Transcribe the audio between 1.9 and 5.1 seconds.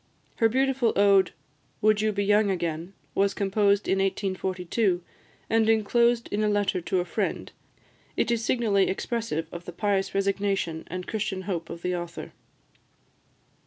you be young again?" was composed in 1842,